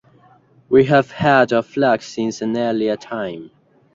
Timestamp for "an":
2.41-2.57